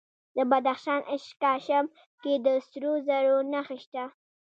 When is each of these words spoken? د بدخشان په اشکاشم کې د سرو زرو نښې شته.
د 0.35 0.37
بدخشان 0.51 0.99
په 1.05 1.09
اشکاشم 1.15 1.85
کې 2.21 2.33
د 2.45 2.47
سرو 2.69 2.93
زرو 3.07 3.37
نښې 3.51 3.77
شته. 3.83 4.03